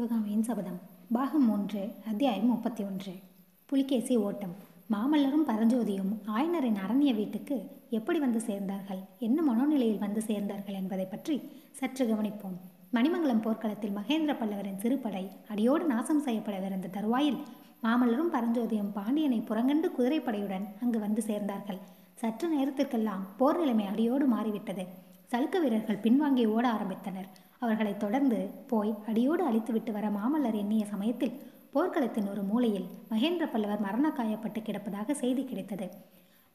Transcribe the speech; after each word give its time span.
சிவகாமியின் 0.00 0.44
சபதம் 0.48 0.78
பாகம் 1.14 1.44
மூன்று 1.46 1.80
அத்தியாயம் 2.10 2.46
முப்பத்தி 2.46 2.82
ஒன்று 2.82 3.12
புலிகேசி 3.66 4.14
ஓட்டம். 4.16 4.54
மாமல்லரும் 4.92 5.42
பரஞ்சோதியும் 5.48 6.12
ஆயனரின் 6.36 6.78
அரண்ய 6.84 7.10
வீட்டுக்கு 7.14 7.56
எப்படி 7.90 8.18
வந்து 8.18 8.40
சேர்ந்தார்கள்? 8.46 9.00
என்ன 9.18 9.42
மனோநிலையில் 9.48 9.98
வந்து 9.98 10.22
சேர்ந்தார்கள் 10.28 10.78
என்பதை 10.80 11.04
பற்றி 11.04 11.36
சற்று 11.80 12.06
கவனிப்போம். 12.06 12.56
மணிமங்கலம் 12.90 13.42
போர்க்களத்தில் 13.46 13.94
மகேந்திர 13.98 14.34
பல்லவரின் 14.38 14.80
சிறுபடை 14.84 15.30
அடியோடு 15.48 15.86
நாசம் 15.92 16.24
செய்யப்படவிருந்த 16.26 16.92
தருவாயில் 16.96 17.38
மாமல்லரும் 17.84 18.32
பரஞ்சோதியும் 18.36 18.90
பாண்டியனை 18.92 19.42
புறங்கண்டு 19.50 19.90
குதிரைப்படையுடன் 19.98 20.66
அங்கு 20.80 20.98
வந்து 20.98 21.22
சேர்ந்தார்கள். 21.26 21.82
சற்று 22.14 22.48
நேரத்திற்கெல்லாம் 22.56 23.26
போர் 23.36 23.60
நிலைமை 23.60 23.86
அடியோடு 23.86 24.26
மாறிவிட்டது. 24.26 24.86
சலுக்க 25.32 25.56
வீரர்கள் 25.60 26.02
பின்வாங்கி 26.06 26.46
ஓட 26.46 26.66
ஆரம்பித்தனர். 26.78 27.30
அவர்களை 27.62 27.96
தொடர்ந்து 27.96 28.38
போய் 28.66 28.92
அடியோடு 29.06 29.42
அழித்துவிட்டு 29.48 29.92
வர 29.92 30.10
மாமல்லர் 30.10 30.54
எண்ணிய 30.54 30.84
சமயத்தில் 30.86 31.34
போர்க்களத்தின் 31.74 32.28
ஒரு 32.28 32.42
மூலையில் 32.42 32.86
மகேந்திர 33.10 33.44
பல்லவர் 33.50 33.80
மரண 33.80 34.06
காயப்பட்டு 34.18 34.60
கிடப்பதாக 34.62 35.10
செய்தி 35.12 35.44
கிடைத்தது. 35.44 35.86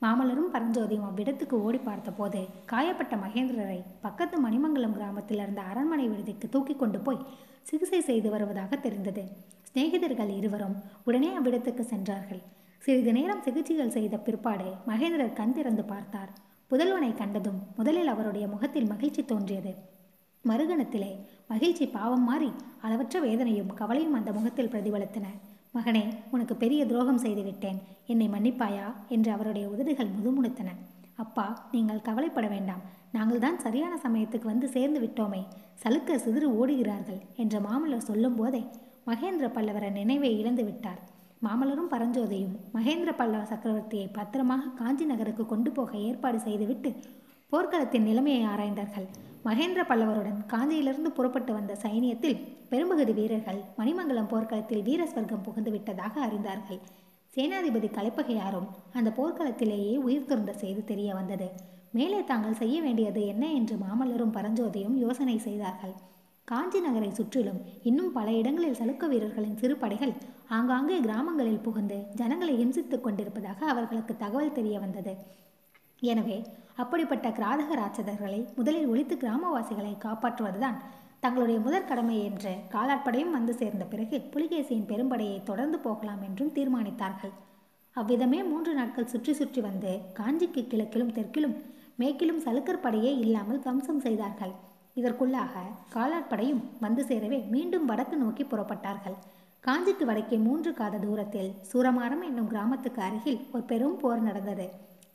மாமல்லரும் 0.02 0.50
பரஞ்சோதியும் 0.54 1.08
அவ்விடத்துக்கு 1.10 1.54
ஓடி 1.62 1.78
பார்த்தபோது 1.78 2.42
காயப்பட்ட 2.72 3.16
மகேந்திரரை 3.16 3.80
பக்கத்து 4.02 4.38
மணிமங்கலம் 4.42 4.94
கிராமத்தில் 4.94 5.38
இருந்த 5.38 5.62
அரண்மனை 5.62 6.08
விடுதிக்கு 6.10 6.50
தூக்கி 6.50 6.76
கொண்டு 6.76 7.00
போய் 7.00 7.24
சிகிச்சை 7.62 8.02
செய்து 8.02 8.30
வருவதாக 8.30 8.76
தெரிந்தது. 8.76 9.24
சிநேகிதர்கள் 9.70 10.32
இருவரும் 10.40 10.76
உடனே 11.04 11.32
அவ்விடத்துக்கு 11.38 11.86
சென்றார்கள். 11.94 12.42
சிறிது 12.84 13.14
நேரம் 13.14 13.42
சிகிச்சைகள் 13.42 13.96
செய்த 13.98 14.16
பிற்பாடு 14.18 14.70
மகேந்திரர் 14.88 15.34
கண் 15.34 15.54
திறந்து 15.54 15.84
பார்த்தார். 15.84 16.32
புதல்வனை 16.72 17.12
கண்டதும் 17.14 17.60
முதலில் 17.76 18.08
அவருடைய 18.08 18.48
முகத்தில் 18.48 18.92
மகிழ்ச்சி 18.94 19.24
தோன்றியது. 19.26 19.74
மறுகணத்திலே 20.50 21.12
மகிழ்ச்சி 21.52 21.86
பாவம் 21.96 22.26
மாறி 22.30 22.50
அளவற்ற 22.86 23.20
வேதனையும் 23.20 23.72
கவலையும் 23.80 24.14
அந்த 24.14 24.30
முகத்தில் 24.32 24.72
பிரதிபலித்தன. 24.74 25.28
மகனே 25.76 26.04
உனக்கு 26.34 26.56
பெரிய 26.56 26.82
துரோகம் 26.86 27.22
செய்துவிட்டேன் 27.24 27.80
என்னை 28.12 28.28
மன்னிப்பாயா? 28.30 28.88
என்று 29.16 29.32
அவருடைய 29.32 29.66
உதடுகள் 29.74 30.14
முதுமுணுத்தன. 30.18 30.70
அப்பா 31.24 31.46
நீங்கள் 31.72 32.06
கவலைப்பட 32.08 32.48
வேண்டாம். 32.48 32.84
நாங்கள் 33.12 33.44
தான் 33.46 33.60
சரியான 33.66 33.94
சமயத்துக்கு 34.06 34.48
வந்து 34.54 34.68
சேர்ந்து 34.76 35.00
விட்டோமே. 35.00 35.42
சலுக்க 35.84 36.18
சிதறு 36.26 36.48
ஓடுகிறார்கள் 36.60 37.22
என்ற 37.36 37.60
மாமல்லர் 37.68 38.08
சொல்லும் 38.10 38.36
போதே 38.36 38.64
மகேந்திர 39.10 39.48
பல்லவரன் 39.58 40.00
நினைவை 40.02 40.32
இழந்து 40.40 40.64
விட்டார். 40.64 41.02
மாமல்லரும் 41.46 41.92
பரஞ்சோதையும் 41.94 42.56
மகேந்திர 42.74 43.12
பல்லவ 43.16 43.44
சக்கரவர்த்தியை 43.52 44.08
பத்திரமாக 44.14 44.74
காஞ்சி 44.82 45.06
நகருக்கு 45.06 45.46
கொண்டு 45.46 45.72
போக 45.72 45.98
ஏற்பாடு 46.08 46.40
செய்துவிட்டு 46.40 46.92
போர்க்களத்தின் 47.52 48.08
நிலைமையை 48.10 48.44
ஆராய்ந்தார்கள். 48.54 49.08
மகேந்திர 49.48 49.82
பல்லவருடன் 49.90 50.38
காஞ்சியிலிருந்து 50.52 51.10
புறப்பட்டு 51.18 51.52
வந்த 51.56 51.74
சைனியத்தில் 51.82 52.40
பெரும்பகுதி 52.72 53.14
வீரர்கள் 53.18 53.60
மணிமங்கலம் 53.80 54.30
போர்க்களத்தில் 54.32 54.86
வீரஸ்வர்க்கம் 54.88 55.44
புகுந்து 55.48 55.72
விட்டதாக 55.74 56.14
அறிந்தார்கள். 56.28 56.80
சேனாதிபதி 57.34 57.90
கலைப்பகையாரும் 57.98 58.68
அந்த 58.98 59.10
போர்க்களத்திலேயே 59.18 59.94
உயிர் 60.08 60.28
துறந்த 60.30 60.52
செய்தி 60.64 60.82
தெரிய 60.92 61.10
வந்தது. 61.20 61.48
மேலே 61.98 62.20
தாங்கள் 62.32 62.60
செய்ய 62.62 62.78
வேண்டியது 62.86 63.22
என்ன 63.34 63.46
என்று 63.60 63.78
மாமல்லரும் 63.84 64.36
பரஞ்சோதியும் 64.38 64.98
யோசனை 65.06 65.38
செய்தார்கள். 65.48 65.96
காஞ்சி 66.48 66.80
நகரை 66.88 67.12
சுற்றிலும் 67.20 67.62
இன்னும் 67.90 68.12
பல 68.18 68.28
இடங்களில் 68.42 68.80
சலுக்க 68.80 69.06
வீரர்களின் 69.14 69.60
சிறு 69.62 69.76
படைகள் 69.84 70.14
ஆங்காங்கே 70.58 70.98
கிராமங்களில் 71.06 71.64
புகுந்து 71.68 71.98
ஜனங்களை 72.20 72.54
ஹிம்சித்துக் 72.62 73.06
கொண்டிருப்பதாக 73.06 73.60
அவர்களுக்கு 73.74 74.16
தகவல் 74.24 74.56
தெரிய 74.60 74.76
வந்தது. 74.86 75.14
எனவே 76.12 76.38
அப்படிப்பட்ட 76.78 77.28
கிராதக 77.38 77.76
ராட்சதர்களை 77.80 78.40
முதலில் 78.58 78.90
ஒழித்து 78.92 79.16
கிராமவாசிகளை 79.22 79.94
காப்பாற்றுவதுதான் 80.06 80.80
தங்களுடைய 81.24 81.60
முதற் 81.66 81.88
கடமை 81.90 82.18
என்று 82.30 82.52
காலாட்படையும் 82.74 83.36
வந்து 83.38 83.54
சேர்ந்த 83.62 83.84
பிறகு 83.92 84.18
புலிகேசியின் 84.34 84.90
பெரும்படையை 84.90 85.38
தொடர்ந்து 85.50 85.78
போகலாம் 85.86 86.24
என்றும் 86.28 86.52
தீர்மானித்தார்கள். 86.58 87.34
அவ்விதமே 87.96 88.40
மூன்று 88.50 88.72
நாட்கள் 88.80 89.12
சுற்றி 89.14 89.34
சுற்றி 89.40 89.62
வந்து 89.68 89.92
காஞ்சிக்கு 90.20 90.62
கிழக்கிலும் 90.72 91.14
தெற்கிலும் 91.18 91.56
மேற்கிலும் 92.02 92.44
சலுக்கர் 92.46 92.84
படையே 92.86 93.12
இல்லாமல் 93.26 93.64
கம்சம் 93.68 94.04
செய்தார்கள். 94.06 94.54
இதற்குள்ளாக 95.00 95.64
காலாட்படையும் 95.96 96.64
வந்து 96.86 97.04
சேரவே 97.10 97.40
மீண்டும் 97.54 97.88
வடக்கு 97.92 98.18
நோக்கி 98.24 98.44
புறப்பட்டார்கள். 98.44 99.18
காஞ்சிக்கு 99.64 100.06
வடக்கே 100.10 100.38
மூன்று 100.48 100.72
காத 100.80 101.00
தூரத்தில் 101.06 101.52
சூரமாரம் 101.70 102.26
என்னும் 102.30 102.52
கிராமத்துக்கு 102.54 103.02
அருகில் 103.08 103.40
ஒரு 103.54 103.64
பெரும் 103.72 103.98
போர் 104.02 104.28
நடந்தது. 104.28 104.68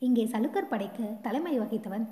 இங்கே 0.06 0.22
சலுக்கர் 0.32 0.68
படைக்கு 0.68 1.06
தலைமை 1.24 1.52
வகித்தவன் 1.60 2.04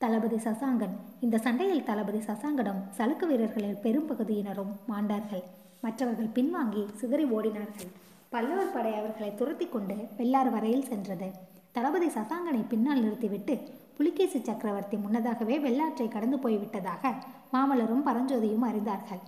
தளபதி 0.00 0.36
சசாங்கன். 0.44 0.92
இந்த 1.24 1.36
சண்டையில் 1.44 1.86
தளபதி 1.88 2.20
சசாங்கனும் 2.26 2.78
சலுக்கு 2.98 3.24
வீரர்களில் 3.30 3.80
பெரும்பகுதியினரும் 3.84 4.70
மாண்டார்கள். 4.90 5.42
மற்றவர்கள் 5.84 6.30
பின்வாங்கி 6.36 6.82
சிதறி 7.00 7.24
ஓடினார்கள். 7.36 7.88
பல்லவர் 8.34 8.72
படை 8.74 8.92
அவர்களை 9.00 9.30
துரத்தி 9.40 9.66
கொண்டு 9.68 9.96
வெள்ளாறு 10.18 10.50
வரையில் 10.56 10.88
சென்றது. 10.90 11.28
தளபதி 11.76 12.10
சசாங்கனை 12.18 12.62
பின்னால் 12.72 13.02
நிறுத்திவிட்டு 13.04 13.56
புலிகேசி 13.98 14.38
சக்கரவர்த்தி 14.48 14.96
முன்னதாகவே 15.04 15.56
வெள்ளாற்றை 15.66 16.08
கடந்து 16.08 16.38
போய்விட்டதாக 16.44 17.12
மாமல்லரும் 17.54 18.06
பரஞ்சோதியும் 18.08 18.68
அறிந்தார்கள். 18.70 19.22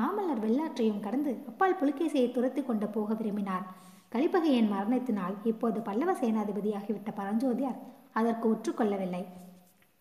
மாமல்லர் 0.00 0.44
வெள்ளாற்றையும் 0.44 1.02
கடந்து 1.08 1.34
அப்பால் 1.50 1.80
புலிகேசியை 1.82 2.28
துரத்தி 2.36 2.62
கொண்டு 2.62 2.88
போக 2.96 3.14
விரும்பினார். 3.20 3.66
கலிப்பகையின் 4.14 4.68
மரணத்தினால் 4.68 5.34
இப்போது 5.44 5.80
பல்லவ 5.80 6.12
சேனாதிபதியாகிவிட்ட 6.12 7.10
பரஞ்சோதியார் 7.16 7.78
அதற்கு 8.12 8.46
ஒற்றுக்கொள்ளவில்லை. 8.52 9.24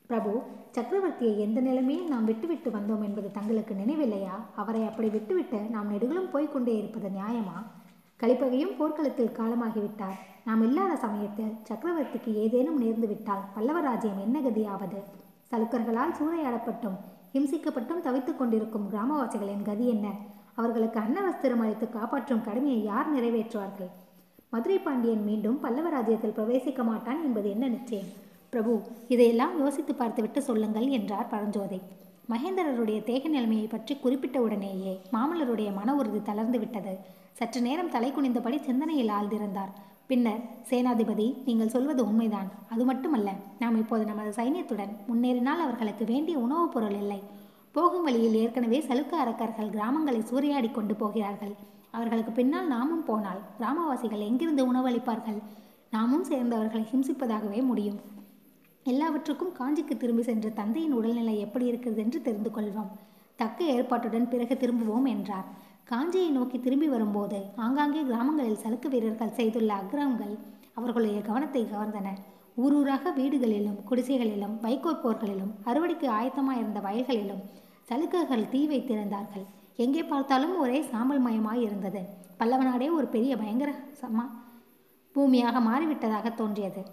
பிரபு 0.05 0.31
சக்கரவர்த்தியை 0.71 1.37
எந்த 1.37 1.59
நிலைமையில் 1.61 2.07
நாம் 2.07 2.23
விட்டுவிட்டு 2.23 2.69
வந்தோம் 2.69 3.03
என்பது 3.03 3.31
தங்களுக்கு 3.31 3.73
நினைவில்லையா? 3.73 4.35
அவரை 4.55 4.83
அப்படி 4.83 5.09
விட்டுவிட்டு 5.09 5.59
நாம் 5.59 5.89
நெடுகளும் 5.91 6.29
போய்கொண்டே 6.33 6.77
இருப்பது 6.77 7.09
நியாயமா? 7.09 7.57
கலிப்பகையும் 8.19 8.75
போர்க்களத்தில் 8.77 9.35
காலமாகிவிட்டார். 9.39 10.19
நாம் 10.45 10.63
இல்லாத 10.63 10.95
சமயத்தில் 10.95 11.55
சக்கரவர்த்திக்கு 11.69 12.33
ஏதேனும் 12.33 12.81
நேர்ந்து 12.81 13.07
விட்டால் 13.07 13.43
பல்லவ 13.55 13.81
ராஜ்யம் 13.81 14.21
என்ன 14.21 14.39
கதியாவது? 14.39 15.01
சலுக்கர்களால் 15.51 16.15
சூறையாடப்பட்டும் 16.19 16.99
ஹிம்சிக்கப்பட்டும் 17.33 18.01
தவித்துக் 18.01 18.37
கொண்டிருக்கும் 18.37 18.89
கிராமவாசிகளின் 18.91 19.63
கதி 19.63 19.87
என்ன? 19.87 20.07
அவர்களுக்கு 20.55 20.99
அன்னவஸ்திரம் 20.99 21.61
அளித்து 21.61 21.89
காப்பாற்றும் 21.89 22.43
கடமையை 22.43 22.83
யார் 22.83 23.15
நிறைவேற்றுவார்கள்? 23.15 23.91
மதுரை 24.49 24.79
பாண்டியன் 24.79 25.23
மீண்டும் 25.23 25.59
பல்லவ 25.59 25.89
ராஜ்யத்தில் 25.89 26.35
பிரவேசிக்க 26.37 26.83
மாட்டான் 26.83 27.23
என்பது 27.23 27.49
என்ன 27.49 27.67
நிச்சயம்? 27.67 28.11
பிரபு 28.49 28.81
இதையெல்லாம் 29.07 29.59
யோசித்து 29.59 29.95
பார்த்துவிட்டு 29.95 30.41
சொல்லுங்கள் 30.41 30.87
என்றார் 30.87 31.31
பரஞ்சோதை 31.31 31.79
மகேந்திரருடைய 32.29 33.03
தேக 33.03 33.27
நிலைமையை 33.27 33.67
பற்றி 33.67 33.95
குறிப்பிட்ட 33.95 34.41
உடனேயே 34.41 35.01
மாமல்லருடைய 35.13 35.73
மன 35.73 35.95
உறுதி 35.95 36.21
தளர்ந்து 36.21 36.59
விட்டது. 36.59 36.93
சற்று 37.33 37.61
நேரம் 37.61 37.89
தலை 37.89 38.11
குனிந்தபடி 38.11 38.57
சிந்தனையில் 38.61 39.07
ஆழ்ந்திருந்தார். 39.07 39.71
பின்னர் 40.07 40.41
சேனாதிபதி 40.69 41.27
நீங்கள் 41.45 41.69
சொல்வது 41.69 42.01
உண்மைதான். 42.05 42.51
அது 42.69 42.85
மட்டுமல்ல 42.85 43.31
நாம் 43.59 43.77
இப்போது 43.77 44.05
நமது 44.05 44.29
சைன்யத்துடன் 44.29 44.93
முன்னேறினால் 45.07 45.59
அவர்களுக்கு 45.59 46.05
வேண்டிய 46.05 46.37
உணவுப் 46.37 46.73
பொருள் 46.73 46.97
இல்லை. 47.01 47.19
போகும் 47.75 48.05
வழியில் 48.07 48.35
ஏற்கனவே 48.41 48.79
சலுக்க 48.87 49.13
அரக்கர்கள் 49.21 49.69
கிராமங்களை 49.75 50.19
சூறையாடி 50.29 50.69
கொண்டு 50.71 50.93
போகிறார்கள். 50.95 51.53
அவர்களுக்கு 51.95 52.31
பின்னால் 52.39 52.67
நாமும் 52.73 53.05
போனால் 53.07 53.39
கிராமவாசிகள் 53.59 54.25
எங்கிருந்து 54.27 54.63
உணவளிப்பார்கள்? 54.71 55.39
நாமும் 55.95 56.25
சேர்ந்தவர்களை 56.29 56.85
ஹிம்சிப்பதாகவே 56.91 57.61
முடியும். 57.69 57.97
எல்லாவற்றுக்கும் 58.85 59.55
காஞ்சிக்கு 59.59 59.95
திரும்பி 59.97 60.23
சென்ற 60.27 60.47
தந்தையின் 60.59 60.95
உடல்நிலை 60.99 61.35
எப்படி 61.45 61.65
இருக்கிறது 61.71 62.01
என்று 62.05 62.19
தெரிந்து 62.27 62.51
கொள்வோம். 62.55 62.91
தக்க 63.39 63.59
ஏற்பாட்டுடன் 63.75 64.29
பிறகு 64.33 64.55
திரும்புவோம் 64.63 65.07
என்றார். 65.13 65.47
காஞ்சியை 65.91 66.29
நோக்கி 66.37 66.57
திரும்பி 66.59 66.87
வரும்போது 66.93 67.39
ஆங்காங்கே 67.65 68.03
கிராமங்களில் 68.09 68.61
சலுக்கு 68.63 68.89
வீரர்கள் 68.93 69.35
செய்துள்ள 69.39 69.71
அக்கிரமங்கள் 69.81 70.35
அவர்களுடைய 70.77 71.17
கவனத்தை 71.29 71.63
கவர்ந்தன. 71.73 72.09
ஊரூராக 72.63 73.11
வீடுகளிலும் 73.19 73.81
குடிசைகளிலும் 73.89 74.55
வைக்கோற் 74.65 75.03
போர்களிலும் 75.03 75.53
அறுவடைக்கு 75.69 76.07
ஆயத்தமாக 76.17 76.61
இருந்த 76.61 76.79
வயல்களிலும் 76.87 77.43
சலுக்கர்கள் 77.89 78.49
தீ 78.53 78.61
வைத்திருந்தார்கள் 78.71 79.45
எங்கே 79.83 80.03
பார்த்தாலும் 80.03 80.55
ஒரே 80.63 80.79
சாம்பல் 80.91 81.23
மயமாய் 81.25 81.63
இருந்தது. 81.67 82.01
பல்லவ 82.39 82.63
நாடே 82.67 82.87
ஒரு 82.97 83.07
பெரிய 83.15 83.33
பயங்கர 83.41 83.71
சமா 84.01 84.25
பூமியாக 85.15 85.57
மாறிவிட்டதாக 85.69 86.27
தோன்றியது. 86.41 86.83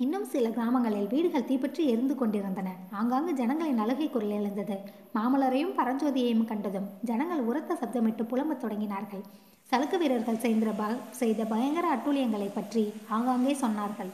இன்னும் 0.00 0.26
சில 0.32 0.46
கிராமங்களில் 0.56 1.08
வீடுகள் 1.12 1.46
தீப்பற்றி 1.50 1.82
எரிந்து 1.92 2.14
கொண்டிருந்தன. 2.14 2.68
ஆங்காங்கு 2.98 3.32
ஜனங்களின் 3.40 3.82
அழுகை 3.84 4.08
குரல் 4.10 4.34
எழுந்தது. 4.38 4.76
மாமலரையும் 5.16 5.74
பரஞ்சோதியையும் 5.78 6.46
கண்டதும் 6.50 6.88
ஜனங்கள் 7.10 7.42
உரத்த 7.50 7.78
சப்தமிட்டு 7.82 8.24
புலம்பத் 8.32 8.62
தொடங்கினார்கள். 8.64 9.24
சலுக்கு 9.70 9.98
வீரர்கள் 10.02 10.42
செய்த 10.44 10.72
ப 10.80 10.84
செய்த 11.20 11.44
பயங்கர 11.52 11.86
அட்டூழியங்களை 11.94 12.48
பற்றி 12.58 12.84
ஆங்காங்கே 13.16 13.54
சொன்னார்கள். 13.64 14.10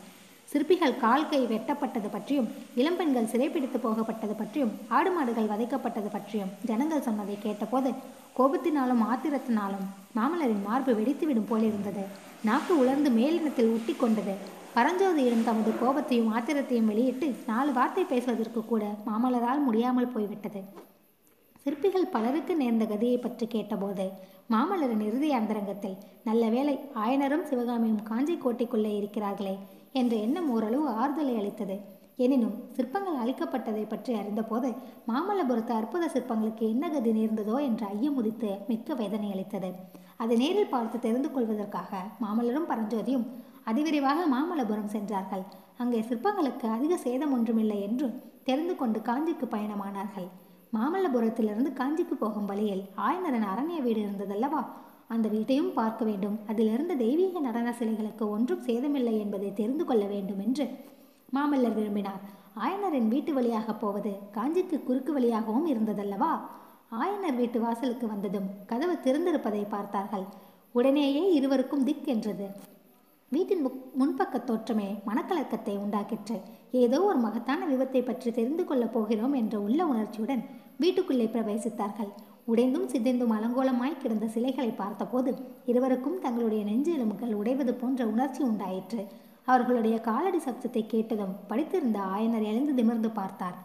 சிற்பிகள் 0.52 0.99
கால் 1.02 1.28
கை 1.28 1.40
வெட்டப்பட்டது 1.50 2.08
பற்றியும் 2.14 2.49
இளம்பெண்கள் 2.81 3.28
சிறைப்பிடித்து 3.32 3.78
போகப்பட்டது 3.84 4.34
பற்றியும் 4.40 4.72
ஆடு 4.96 5.10
மாடுகள் 5.10 5.49
வதைக்கப்பட்டது 5.52 6.08
பற்றியும் 6.14 6.50
ஜனங்கள் 6.69 7.06
சொன்னதை 7.06 7.37
கேட்டபோது 7.44 7.90
கோபத்தினாலும் 8.38 9.02
ஆத்திரத்தினாலும் 9.10 9.87
மாமல்லரின் 10.19 10.66
மார்பு 10.69 10.93
வெடித்துவிடும் 10.99 11.49
போலிருந்தது 11.52 12.04
நாக்கு 12.49 12.72
உலர்ந்து 12.82 13.10
மேலினத்தில் 13.19 13.72
ஒட்டி 13.75 13.94
கொண்டது. 13.94 14.34
பரஞ்சோதியிடம் 14.76 15.46
தமது 15.49 15.70
கோபத்தையும் 15.81 16.31
ஆத்திரத்தையும் 16.37 16.88
வெளியிட்டு 16.90 17.26
நாலு 17.50 17.70
வார்த்தை 17.72 18.04
பேசுவதற்கு 18.12 18.60
கூட 18.64 18.84
மாமல்லரால் 19.08 19.66
முடியாமல் 19.66 20.12
போய்விட்டது. 20.14 20.60
சிற்பிகள் 21.66 22.12
பலருக்கு 22.14 22.54
நேர்ந்த 22.62 22.84
கதியை 22.93 23.19
பற்றி 23.19 23.46
கேட்டபோது 23.46 24.06
மாமல்லரின் 24.54 25.04
இறுதி 25.08 25.28
அந்தரங்கத்தில் 25.32 25.96
நல்ல 26.28 26.44
வேளை 26.54 26.75
ஆயனரும் 27.02 27.46
சிவகாமியும் 27.50 28.02
காஞ்சி 28.08 28.34
கோட்டைக்குள்ளே 28.44 28.93
இருக்கிறார்களே 29.00 29.54
என்ற 30.00 30.12
எண்ணம் 30.27 30.49
ஓரளவு 30.55 30.87
ஆறுதலை 31.03 31.35
அளித்தது. 31.41 31.77
எனினும் 32.25 32.56
சிற்பங்கள் 32.77 33.21
அழிக்கப்பட்டதை 33.23 33.85
பற்றி 33.89 34.12
அறிந்தபோது 34.21 34.69
மாமல்லபுரத்து 35.11 35.73
அற்புத 35.79 36.09
சிற்பங்களுக்கு 36.15 36.65
என்ன 36.73 36.91
கதி 36.94 37.12
நேர்ந்ததோ 37.19 37.56
என்ற 37.69 37.83
ஐயம் 37.94 38.19
உதித்து 38.21 38.50
மிக்க 38.71 38.94
வேதனை 39.00 39.29
அளித்தது. 39.35 39.71
அதை 40.23 40.35
நேரில் 40.43 40.73
பார்த்து 40.75 40.97
தெரிந்து 41.06 41.29
கொள்வதற்காக 41.31 42.03
மாமல்லரும் 42.25 42.69
பரஞ்சோதியும் 42.71 43.27
அதிவிரைவாக 43.71 44.21
மாமல்லபுரம் 44.35 44.93
சென்றார்கள். 44.94 45.44
அங்கே 45.83 46.00
சிற்பங்களுக்கு 46.11 46.67
அதிக 46.77 46.97
சேதம் 47.06 47.35
ஒன்றுமில்லை 47.37 47.79
என்று 47.88 48.09
தெரிந்து 48.49 48.77
கொண்டு 48.77 49.00
காஞ்சிக்கு 49.09 49.47
பயணமானார்கள். 49.55 50.29
மாமல்லபுரத்திலிருந்து 50.77 51.71
காஞ்சிக்கு 51.81 52.15
போகும் 52.15 52.49
வழியில் 52.50 52.85
ஆயனரன் 53.06 53.50
அரண்ய 53.53 53.79
வீடு 53.87 54.00
இருந்ததல்லவா? 54.06 54.62
அந்த 55.14 55.26
வீட்டையும் 55.29 55.73
பார்க்க 55.73 56.03
வேண்டும். 56.05 56.37
அதிலிருந்த 56.50 56.94
தெய்வீக 57.05 57.41
நடன 57.41 57.69
சிலைகளுக்கு 57.79 58.25
ஒன்றும் 58.35 58.64
சேதமில்லை 58.67 59.14
என்பதை 59.25 59.50
தெரிந்து 59.53 59.85
கொள்ள 59.85 60.05
வேண்டும் 60.06 60.41
என்று 60.47 60.64
மாமல்லர் 61.37 61.76
விரும்பினார். 61.79 62.23
ஆயனரின் 62.64 63.09
வீட்டு 63.09 63.32
வழியாக 63.35 63.75
போவது 63.75 64.12
காஞ்சிக்கு 64.37 64.79
குறுக்கு 64.85 65.12
வழியாகவும் 65.12 65.69
இருந்ததல்லவா? 65.73 66.32
ஆயனர் 67.00 67.37
வீட்டு 67.37 67.59
வாசலுக்கு 67.61 68.06
வந்ததும் 68.06 68.49
கதவு 68.67 68.94
திறந்திருப்பதை 69.05 69.62
பார்த்தார்கள். 69.69 70.26
உடனேயே 70.73 71.23
இருவருக்கும் 71.32 71.85
திக் 71.85 72.11
என்றது. 72.14 72.47
வீட்டின் 73.32 73.62
முக் 73.67 73.79
முன்பக்க 74.00 74.37
தோற்றமே 74.49 74.88
மனக்கலக்கத்தை 75.09 75.75
உண்டாக்கிற்று. 75.85 76.37
ஏதோ 76.82 76.99
ஒரு 77.03 77.19
மகத்தான 77.19 77.67
விபத்தை 77.67 78.00
பற்றி 78.05 78.31
தெரிந்து 78.31 78.64
கொள்ளப் 78.64 78.93
போகிறோம் 78.93 79.35
என்ற 79.41 79.55
உள்ள 79.67 79.81
உணர்ச்சியுடன் 79.87 80.43
வீட்டுக்குள்ளே 80.82 81.26
பிரவேசித்தார்கள். 81.35 82.12
உடைந்தும் 82.49 82.89
சிதைந்தும் 82.93 83.35
அலங்கோலமாய் 83.35 84.00
கிடந்த 84.03 84.27
சிலைகளை 84.35 84.71
பார்த்தபோது 84.81 85.31
இருவருக்கும் 85.71 86.19
தங்களுடைய 86.25 86.62
நெஞ்சு 86.69 86.91
எலும்புகள் 86.97 87.37
உடைவது 87.41 87.73
போன்ற 87.83 88.00
உணர்ச்சி 88.12 88.43
உண்டாயிற்று. 88.49 89.03
அவர்களுடைய 89.53 89.97
காலடி 90.09 90.41
சப்தத்தை 90.47 90.83
கேட்டதும் 90.87 91.37
படித்திருந்த 91.50 91.99
ஆயனர் 92.15 92.49
எழுந்து 92.50 92.73
நிமிர்ந்து 92.79 93.11
பார்த்தார். 93.21 93.56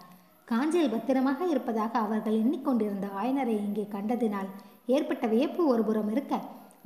காஞ்சியில் 0.47 0.93
பத்திரமாக 0.93 1.47
இருப்பதாக 1.53 1.93
அவர்கள் 2.05 2.39
எண்ணிக்கொண்டிருந்த 2.41 3.07
ஆயனரை 3.21 3.55
இங்கே 3.65 3.85
கண்டதினால் 3.95 4.49
ஏற்பட்ட 4.95 5.25
வியப்பு 5.33 5.61
ஒருபுறம் 5.73 6.11
இருக்க 6.13 6.35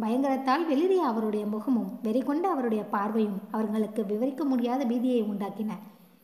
பயங்கரத்தால் 0.02 0.64
வெளிரிய 0.70 1.04
அவருடைய 1.12 1.46
முகமும் 1.56 1.90
வெறிகொண்ட 2.06 2.46
அவருடைய 2.54 2.84
பார்வையும் 2.94 3.40
அவர்களுக்கு 3.56 4.04
விவரிக்க 4.12 4.44
முடியாத 4.46 4.82
பீதியை 4.86 5.22
உண்டாக்கின. 5.32 5.72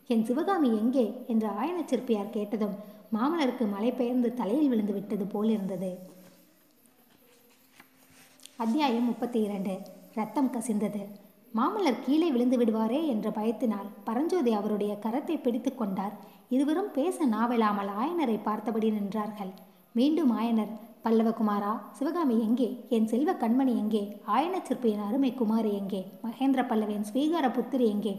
என் 0.10 0.26
சிவகாமி 0.26 0.68
எங்கே? 0.68 1.04
என்று 1.28 1.48
ஆயன 1.48 1.80
சிற்பியார் 1.86 2.30
கேட்டதும் 2.30 2.76
மாமலருக்கு 3.14 3.66
மலை 3.70 3.92
பெயர்ந்து 3.92 4.34
தலையில் 4.34 4.70
விழுந்து 4.70 4.94
விட்டது 4.94 5.26
போல் 5.26 5.50
இருந்தது. 5.50 5.90
அத்தியாயம் 8.56 9.06
முப்பத்தி 9.06 9.40
இரண்டு 9.42 9.74
ரத்தம் 10.14 10.50
கசிந்தது. 10.52 11.02
மாமல்லர் 11.56 12.04
கீழே 12.06 12.32
விழுந்து 12.32 12.58
விடுவாரே 12.58 13.08
என்ற 13.08 13.30
பயத்தினால் 13.30 13.90
பரஞ்சோதி 14.04 14.52
அவருடைய 14.52 14.98
கரத்தை 15.06 15.42
பிடித்து 15.42 15.76
கொண்டார். 15.76 16.16
இருவரும் 16.50 16.92
பேச 16.92 17.26
நாவலாமல் 17.26 17.92
ஆயனரை 18.00 18.40
பார்த்தபடி 18.44 18.92
நின்றார்கள். 18.92 19.54
மீண்டும் 19.92 20.32
ஆயனர் 20.38 20.74
பல்லவகுமாரா 21.04 21.74
சிவகாமி 21.92 22.40
எங்கே? 22.40 22.86
என் 22.90 23.08
செல்வ 23.08 23.34
கண்மணி 23.34 23.76
எங்கே? 23.76 24.22
ஆயன 24.28 24.56
சிற்பியின் 24.64 25.06
அருமை 25.10 25.34
குமாரி 25.34 25.74
எங்கே? 25.74 26.02
மகேந்திர 26.24 26.64
பல்லவியின் 26.68 27.08
ஸ்வீகார 27.14 27.48
புத்திரி 27.52 27.88
எங்கே? 27.88 28.16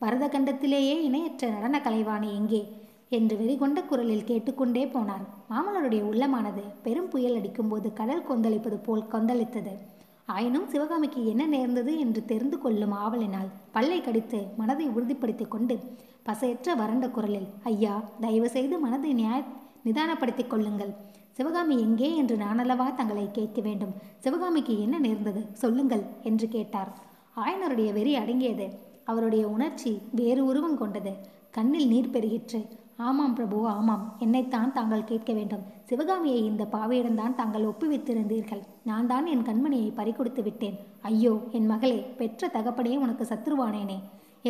பரதகண்டத்திலேயே 0.00 1.00
இணையற்ற 1.00 1.48
நடன 1.48 1.80
கலைவாணி 1.80 2.34
எங்கே? 2.34 2.72
என்று 3.08 3.36
வெறிகொண்ட 3.36 3.86
குரலில் 3.86 4.24
கேட்டுக்கொண்டே 4.24 4.84
போனார் 4.84 5.24
மாமல்லருடைய 5.50 6.02
உள்ளமானது 6.10 6.62
பெரும் 6.82 7.08
புயல் 7.08 7.36
அடிக்கும்போது 7.36 7.92
கடல் 7.92 8.26
கொந்தளிப்பது 8.30 8.78
போல் 8.84 9.02
கொந்தளித்தது. 9.12 9.78
ஆயினும் 10.26 10.68
சிவகாமிக்கு 10.68 11.26
என்ன 11.26 11.46
நேர்ந்தது 11.46 11.98
என்று 11.98 12.24
தெரிந்து 12.24 12.58
கொள்ளும் 12.58 12.92
ஆவலினால் 12.92 13.48
பல்லை 13.72 14.00
கடித்து 14.00 14.46
மனதை 14.56 14.88
உறுதிப்படுத்திக் 14.88 15.50
கொண்டு 15.50 15.78
பசையற்ற 16.26 16.76
வறண்ட 16.76 17.08
குரலில் 17.08 17.48
ஐயா 17.62 18.04
தயவு 18.20 18.48
செய்து 18.48 18.78
மனதை 18.78 19.12
நியாய 19.12 19.42
நிதானப்படுத்திக் 19.84 20.46
கொள்ளுங்கள். 20.46 20.92
சிவகாமி 21.30 21.80
எங்கே 21.80 22.16
என்று 22.16 22.36
நானல்லவா 22.36 22.94
தங்களை 22.94 23.28
கேட்க 23.32 23.60
வேண்டும். 23.60 23.94
சிவகாமிக்கு 24.18 24.80
என்ன 24.80 24.98
நேர்ந்தது? 24.98 25.46
சொல்லுங்கள் 25.52 26.02
என்று 26.22 26.48
கேட்டார். 26.48 26.92
ஆயனருடைய 27.36 27.92
வெறி 27.92 28.14
அடங்கியது. 28.14 28.88
அவருடைய 29.10 29.44
உணர்ச்சி 29.48 29.92
வேறு 30.18 30.42
உருவம் 30.44 30.78
கொண்டது. 30.82 31.12
கண்ணில் 31.56 31.90
நீர் 31.92 32.14
பெருகிற்று. 32.14 32.60
ஆமாம் 33.08 33.34
பிரபு 33.34 33.58
ஆமாம். 33.68 34.02
என்னைத்தான் 34.18 34.72
தாங்கள் 34.72 35.08
கேட்க 35.10 35.30
வேண்டும். 35.36 35.62
சிவகாமியை 35.88 36.40
இந்த 36.44 36.64
பாவையிடம்தான் 36.72 37.38
தாங்கள் 37.38 37.68
ஒப்புவித்திருந்தீர்கள். 37.68 38.62
நான் 38.84 39.08
தான் 39.12 39.26
என் 39.26 39.46
கண்மணியை 39.48 39.90
பறிகொடுத்து 39.98 40.42
விட்டேன். 40.42 40.76
ஐயோ 41.10 41.34
என் 41.58 41.70
மகளே 41.72 41.98
பெற்ற 42.18 42.50
தகப்பனே 42.56 42.94
உனக்கு 43.04 43.24
சத்ருவானேனே 43.24 43.98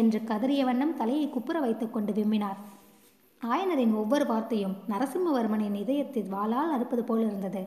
என்று 0.00 0.18
கதறிய 0.30 0.64
வண்ணம் 0.64 0.98
தலையை 1.00 1.26
குப்புற 1.28 1.58
வைத்துக்கொண்டு 1.60 2.12
விம்மினார். 2.18 2.58
ஆயனரின் 3.42 3.94
ஒவ்வொரு 3.94 4.24
வார்த்தையும் 4.26 4.74
நரசிம்மவர்மனின் 4.88 5.76
இதயத்தில் 5.84 6.32
வாளால் 6.32 6.74
அறுப்பது 6.76 7.04
போல் 7.04 7.24
இருந்தது 7.26 7.62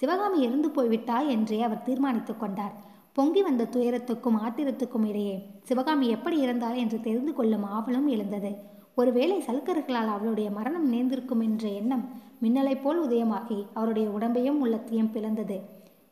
சிவகாமி 0.00 0.38
இறந்து 0.40 0.68
போய்விட்டாள் 0.68 1.28
என்றே 1.34 1.58
அவர் 1.66 1.86
தீர்மானித்துக் 1.88 2.40
கொண்டார். 2.40 2.74
பொங்கி 3.16 3.42
வந்த 3.42 3.64
துயரத்துக்கும் 3.64 4.38
ஆத்திரத்துக்கும் 4.44 5.04
இடையே 5.06 5.36
சிவகாமி 5.62 6.06
எப்படி 6.08 6.36
இறந்தாள் 6.46 6.74
என்று 6.74 7.00
தெரிந்து 7.00 7.32
கொள்ளும் 7.34 7.64
ஆவலும் 7.64 8.06
எழுந்தது. 8.06 8.50
ஒருவேளை 8.94 9.36
சலுக்கர்களால் 9.46 10.10
அவளுடைய 10.14 10.50
மரணம் 10.50 10.88
நேர்ந்திருக்கும் 10.92 11.40
என்ற 11.40 11.68
எண்ணம் 11.68 12.04
மின்னலைப் 12.42 12.82
போல் 12.82 13.00
உதயமாகி 13.08 13.58
அவருடைய 13.74 14.08
உடம்பையும் 14.08 14.58
உள்ளத்தையும் 14.58 15.10
பிளந்தது. 15.14 15.56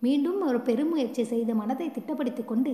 மீண்டும் 0.01 0.41
ஒரு 0.47 0.61
பெருமுயற்சி 0.61 1.25
செய்து 1.25 1.55
மனதை 1.55 1.89
திட்டப்படுத்திக் 1.89 2.45
கொண்டு 2.45 2.73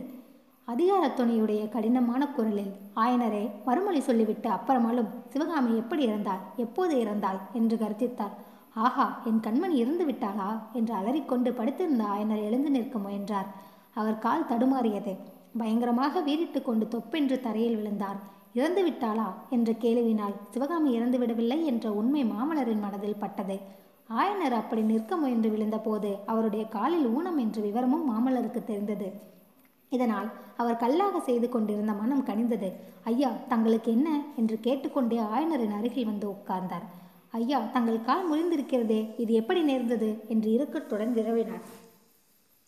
அதிகாரத்துணையுடைய 0.69 1.69
கடினமான 1.69 2.29
குரலில் 2.29 2.73
ஆயனரே 2.95 3.51
மறுமொழி 3.65 4.01
சொல்லிவிட்டு 4.01 4.51
அப்புறமாலும் 4.51 5.11
சிவகாமி 5.29 5.77
எப்படி 5.77 6.07
இறந்தாள் 6.07 6.45
எப்போது 6.57 6.95
இறந்தாள்? 6.97 7.41
என்று 7.53 7.77
கருத்தித்தார் 7.77 8.37
ஆஹா 8.75 9.07
என் 9.25 9.43
கண்மணி 9.47 9.77
இறந்து 9.83 10.07
விட்டாளா 10.07 10.51
என்று 10.73 10.95
அலறிக்கொண்டு 10.95 11.53
படுத்திருந்த 11.53 12.05
ஆயனர் 12.05 12.45
எழுந்து 12.45 12.71
நிற்க 12.71 12.99
முயன்றார். 12.99 13.51
அவர் 13.95 14.19
கால் 14.19 14.47
தடுமாறியது. 14.49 15.17
பயங்கரமாக 15.59 16.21
வீறிட்டு 16.21 16.63
கொண்டு 16.63 16.89
தொப்பென்று 16.89 17.41
தரையில் 17.41 17.77
விழுந்தார். 17.77 18.17
இறந்து 18.55 18.89
விட்டாளா? 18.89 19.27
என்ற 19.51 19.73
கேள்வினால் 19.73 20.35
சிவகாமி 20.51 20.93
இறந்து 20.93 21.19
விடவில்லை 21.19 21.67
என்ற 21.67 21.93
உண்மை 21.93 22.25
மாமலரின் 22.25 22.81
மனதில் 22.81 23.19
பட்டது. 23.19 23.59
ஆயனர் 24.09 24.53
அப்படி 24.53 24.83
நிற்க 24.83 25.17
முயன்று 25.17 25.51
விழுந்தபோது 25.51 26.19
அவருடைய 26.27 26.69
காலில் 26.69 27.07
ஊனம் 27.07 27.39
என்ற 27.39 27.61
விவரமும் 27.61 28.07
மாமல்லருக்கு 28.11 28.65
தெரிந்தது. 28.65 29.13
இதனால் 29.89 30.31
அவர் 30.57 30.77
கல்லாக 30.77 31.21
செய்து 31.21 31.49
கொண்டிருந்த 31.49 31.93
மனம் 31.93 32.27
கனிந்தது. 32.27 32.73
ஐயா 33.05 33.31
தங்களுக்கு 33.49 33.91
என்ன? 33.91 34.21
என்று 34.37 34.59
கேட்டுக்கொண்டே 34.61 35.19
ஆயனரின் 35.19 35.77
அருகில் 35.77 36.05
வந்து 36.05 36.29
உட்கார்ந்தார். 36.29 36.87
ஐயா 37.31 37.61
தங்கள் 37.73 38.05
கால் 38.05 38.27
முறிந்திருக்கிறதே 38.33 39.21
இது 39.21 39.33
எப்படி 39.33 39.63
நேர்ந்தது? 39.63 40.25
என்று 40.29 40.53
இறுக்கத்துடன் 40.53 41.15
விரவினார் 41.15 41.65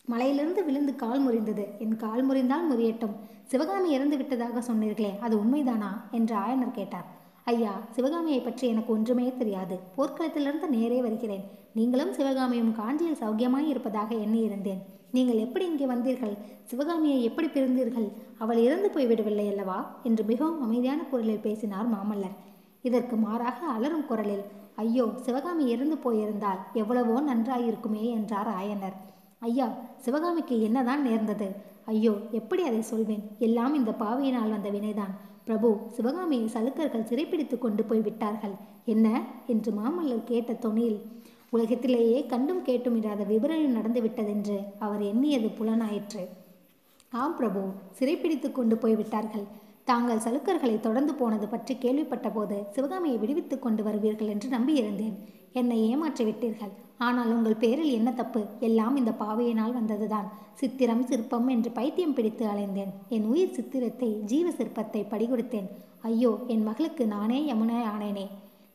மலையிலிருந்து 0.07 0.61
விழுந்து 0.65 0.93
கால் 0.95 1.21
முறிந்தது. 1.25 1.65
என் 1.83 1.97
கால் 1.97 2.23
முறிந்தால் 2.29 2.65
முறியட்டும். 2.71 3.13
சிவகாமி 3.51 3.89
இறந்து 3.89 4.15
விட்டதாக 4.17 4.61
சொன்னீர்களே 4.69 5.11
அது 5.25 5.35
உண்மைதானா? 5.43 5.91
என்று 6.11 6.35
ஆயனர் 6.35 6.77
கேட்டார். 6.79 7.07
ஐயா 7.51 7.71
சிவகாமியை 7.95 8.41
பற்றி 8.41 8.65
எனக்கு 8.67 8.91
ஒன்றுமே 8.93 9.27
தெரியாது. 9.37 9.75
போர்க்களத்திலிருந்து 9.95 10.67
நேரே 10.67 10.99
வருகிறேன். 11.01 11.45
நீங்களும் 11.73 12.13
சிவகாமியும் 12.13 12.73
காஞ்சியில் 12.79 13.21
சௌக்கியமாய் 13.21 13.71
இருப்பதாக 13.73 14.11
எண்ணி 14.15 14.41
இருந்தேன் 14.41 14.81
நீங்கள் 15.15 15.41
எப்படி 15.45 15.65
இங்கே 15.65 15.85
வந்தீர்கள்? 15.85 16.35
சிவகாமியை 16.69 17.17
எப்படி 17.23 17.47
பிரிந்தீர்கள்? 17.47 18.07
அவள் 18.37 18.57
இறந்து 18.57 18.89
போய்விடவில்லை 18.89 19.47
அல்லவா? 19.51 19.79
என்று 20.03 20.23
மிகவும் 20.31 20.61
அமைதியான 20.61 21.01
குரலில் 21.11 21.45
பேசினார் 21.47 21.89
மாமல்லர். 21.95 22.37
இதற்கு 22.81 23.15
மாறாக 23.15 23.59
அலறும் 23.75 24.05
குரலில் 24.05 24.45
ஐயோ 24.75 25.07
சிவகாமி 25.25 25.65
இறந்து 25.67 25.97
போயிருந்தால் 25.97 26.61
எவ்வளவோ 26.73 27.17
நன்றாயிருக்குமே 27.21 28.05
என்றார் 28.17 28.51
ஆயனர். 28.59 28.95
ஐயா 29.47 29.67
சிவகாமிக்கு 29.97 30.55
என்னதான் 30.61 31.01
நேர்ந்தது? 31.01 31.47
ஐயோ 31.85 32.11
எப்படி 32.31 32.63
அதை 32.63 32.81
சொல்வேன்? 32.81 33.23
எல்லாம் 33.39 33.73
இந்த 33.73 33.91
பாவியினால் 33.99 34.53
வந்த 34.53 34.69
வினைதான். 34.69 35.13
பிரபு 35.45 35.69
சிவகாமியை 35.87 36.45
சலுக்கர்கள் 36.53 37.03
சிறைப்பிடித்து 37.03 37.57
கொண்டு 37.57 37.83
போய் 37.83 37.99
விட்டார்கள். 37.99 38.53
என்ன? 38.85 39.07
என்று 39.47 39.71
மாமல்லர் 39.71 40.23
கேட்ட 40.23 40.53
தொனியில் 40.53 40.99
உலகத்திலேயே 41.49 42.25
கண்டும் 42.25 42.61
கேட்டும் 42.61 42.95
இராத 42.95 43.23
நடந்து 43.23 43.73
நடந்துவிட்டதென்று 43.77 44.57
அவர் 44.79 45.01
எண்ணியது 45.01 45.49
புலனாயிற்று. 45.59 46.23
ஆம் 47.11 47.35
பிரபு 47.35 47.63
சிறைப்பிடித்து 47.91 48.51
கொண்டு 48.51 48.77
போய் 48.77 48.95
விட்டார்கள். 48.95 49.45
தாங்கள் 49.83 50.23
சலுக்கர்களை 50.27 50.79
தொடர்ந்து 50.79 51.13
போனது 51.13 51.47
பற்றி 51.47 51.75
கேள்விப்பட்ட 51.75 52.29
போது 52.29 52.57
சிவகாமியை 52.69 53.17
விடுவித்துக் 53.17 53.61
கொண்டு 53.61 53.83
வருவீர்கள் 53.83 54.33
என்று 54.35 54.49
நம்பியிருந்தேன். 54.57 55.17
என்னை 55.53 55.79
ஏமாற்றி 55.89 56.25
விட்டீர்கள் 56.25 56.73
ஆனால் 56.99 57.31
உங்கள் 57.35 57.61
பேரில் 57.63 57.91
என்ன 57.91 58.09
தப்பு? 58.11 58.41
எல்லாம் 58.59 58.95
இந்த 58.95 59.11
பாவையினால் 59.19 59.77
வந்ததுதான். 59.79 60.27
சித்திரம் 60.53 61.05
சிற்பம் 61.09 61.47
என்று 61.47 61.69
பைத்தியம் 61.71 62.13
பிடித்து 62.13 62.45
அலைந்தேன். 62.45 62.91
என் 63.09 63.25
உயிர் 63.25 63.55
சித்திரத்தை 63.57 64.09
ஜீவ 64.31 64.47
சிற்பத்தை 64.49 65.01
படிகொடுத்தேன். 65.11 65.67
ஐயோ 66.01 66.31
என் 66.47 66.63
மகளுக்கு 66.63 67.05
நானே 67.07 67.39
யமுனா 67.51 67.79
ஆனேனே. 67.93 68.25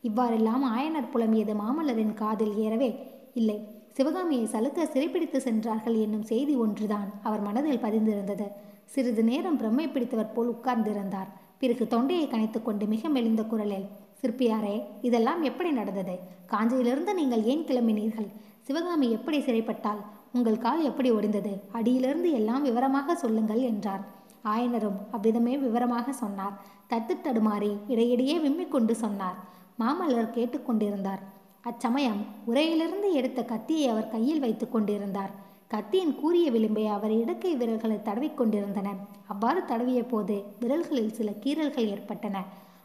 இவ்வாறெல்லாம் 0.01 0.63
ஆயனர் 0.75 1.11
புலம்பியது 1.13 1.53
மாமல்லரின் 1.61 2.13
காதில் 2.13 2.55
ஏறவே 2.57 2.89
இல்லை. 3.33 3.57
சிவகாமியை 3.97 4.45
சலுக்க 4.45 4.85
சிறைப்பிடித்து 4.93 5.39
சென்றார்கள் 5.41 5.95
என்னும் 5.95 6.27
செய்தி 6.31 6.55
ஒன்றுதான் 6.55 7.09
அவர் 7.23 7.41
மனதில் 7.41 7.83
பதிந்திருந்தது. 7.85 8.47
சிறிது 8.85 9.23
நேரம் 9.23 9.57
பிரம்மை 9.61 9.87
பிடித்தவர் 9.91 10.33
போல் 10.35 10.53
உட்கார்ந்திருந்தார். 10.55 11.29
பிறகு 11.59 11.85
தொண்டையை 11.87 12.27
கனைத்துக்கொண்டு 12.27 12.87
மிக 12.87 13.09
மெலிந்த 13.09 13.43
குரலில் 13.43 13.87
சிற்பியாரே 14.23 14.75
இதெல்லாம் 15.01 15.41
எப்படி 15.43 15.69
நடந்தது? 15.71 16.15
காஞ்சியிலிருந்து 16.51 17.13
நீங்கள் 17.13 17.43
ஏன் 17.43 17.65
கிளம்பினீர்கள்? 17.69 18.29
சிவகாமி 18.61 19.11
எப்படி 19.11 19.37
சிறைப்பட்டால் 19.39 20.01
உங்கள் 20.33 20.57
கால் 20.57 20.81
எப்படி 20.83 21.11
ஒடிந்தது? 21.11 21.53
அடியிலிருந்து 21.71 22.31
எல்லாம் 22.31 22.61
விவரமாக 22.61 23.15
சொல்லுங்கள் 23.15 23.61
என்றார் 23.61 24.03
ஆயனரும் 24.45 24.99
அவ்விதமே 25.11 25.53
விவரமாக 25.57 26.11
சொன்னார். 26.13 26.55
தத்து 26.91 27.15
தடுமாறி 27.23 27.71
இடையிடையே 27.87 28.35
விம்மிக் 28.37 28.73
கொண்டு 28.75 28.93
சொன்னார். 28.95 29.37
மாமல்லர் 29.79 30.35
கேட்டுக்கொண்டிருந்தார். 30.37 31.21
அச்சமயம் 31.61 32.21
உரையிலிருந்து 32.47 33.09
எடுத்த 33.11 33.39
கத்தியை 33.43 33.87
அவர் 33.87 34.11
கையில் 34.11 34.39
வைத்து 34.39 34.65
கொண்டிருந்தார். 34.69 35.31
கத்தியின் 35.67 36.13
கூறிய 36.15 36.51
விளிம்பை 36.51 36.85
அவர் 36.87 37.11
இடக்கை 37.11 37.51
விரல்களை 37.57 37.97
தடவிக்கொண்டிருந்தன. 38.05 38.89
அவ்வாறு 39.27 39.61
தடவிய 39.61 40.01
போது 40.03 40.35
விரல்களில் 40.61 41.15
சில 41.17 41.31
கீறல்கள் 41.43 41.91
ஏற்பட்டன. 41.95 42.37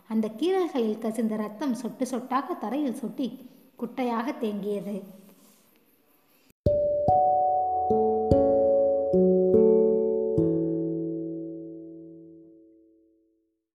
அந்த 0.09 0.27
கீறல்களில் 0.39 1.03
கசிந்த 1.05 1.35
ரத்தம் 1.37 1.75
சொட்டு 1.75 2.05
சொட்டாக 2.11 2.59
தரையில் 2.59 3.01
சொட்டி 3.03 3.29
குட்டையாக 3.79 4.35
தேங்கியது. 4.41 4.97